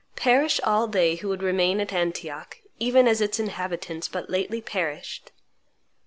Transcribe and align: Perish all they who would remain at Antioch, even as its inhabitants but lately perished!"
Perish 0.15 0.59
all 0.63 0.87
they 0.87 1.17
who 1.17 1.27
would 1.27 1.43
remain 1.43 1.79
at 1.79 1.93
Antioch, 1.93 2.57
even 2.79 3.07
as 3.07 3.21
its 3.21 3.39
inhabitants 3.39 4.07
but 4.07 4.31
lately 4.31 4.59
perished!" 4.59 5.31